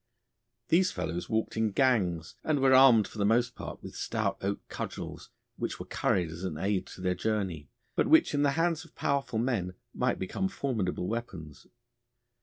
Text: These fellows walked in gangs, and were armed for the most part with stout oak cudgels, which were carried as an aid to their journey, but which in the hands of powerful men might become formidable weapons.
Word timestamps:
These 0.69 0.91
fellows 0.91 1.29
walked 1.29 1.55
in 1.55 1.69
gangs, 1.73 2.33
and 2.43 2.59
were 2.59 2.73
armed 2.73 3.07
for 3.07 3.19
the 3.19 3.23
most 3.23 3.53
part 3.53 3.83
with 3.83 3.95
stout 3.95 4.39
oak 4.41 4.59
cudgels, 4.67 5.29
which 5.57 5.79
were 5.79 5.85
carried 5.85 6.31
as 6.31 6.43
an 6.43 6.57
aid 6.57 6.87
to 6.87 7.01
their 7.01 7.13
journey, 7.13 7.69
but 7.95 8.07
which 8.07 8.33
in 8.33 8.41
the 8.41 8.53
hands 8.53 8.83
of 8.83 8.95
powerful 8.95 9.37
men 9.37 9.75
might 9.93 10.17
become 10.17 10.47
formidable 10.47 11.07
weapons. 11.07 11.67